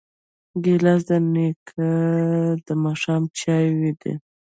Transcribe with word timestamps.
ګیلاس 0.63 1.01
د 1.09 1.11
نیکه 1.33 1.89
د 2.65 2.67
ماښام 2.83 3.23
چایو 3.39 3.91
دی. 4.01 4.13